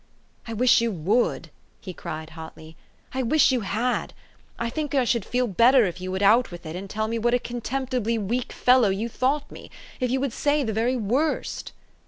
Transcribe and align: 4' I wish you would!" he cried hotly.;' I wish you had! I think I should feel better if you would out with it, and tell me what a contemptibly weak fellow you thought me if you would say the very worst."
4' 0.45 0.45
I 0.47 0.53
wish 0.53 0.81
you 0.81 0.89
would!" 0.89 1.51
he 1.79 1.93
cried 1.93 2.31
hotly.;' 2.31 2.75
I 3.13 3.21
wish 3.21 3.51
you 3.51 3.59
had! 3.59 4.15
I 4.57 4.67
think 4.71 4.95
I 4.95 5.03
should 5.03 5.23
feel 5.23 5.45
better 5.45 5.85
if 5.85 6.01
you 6.01 6.11
would 6.11 6.23
out 6.23 6.49
with 6.49 6.65
it, 6.65 6.75
and 6.75 6.89
tell 6.89 7.07
me 7.07 7.19
what 7.19 7.35
a 7.35 7.39
contemptibly 7.39 8.17
weak 8.17 8.51
fellow 8.51 8.89
you 8.89 9.07
thought 9.07 9.51
me 9.51 9.69
if 9.99 10.09
you 10.09 10.19
would 10.19 10.33
say 10.33 10.63
the 10.63 10.73
very 10.73 10.95
worst." 10.97 11.71